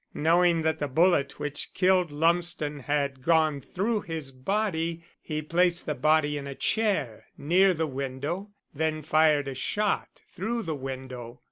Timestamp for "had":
2.79-3.21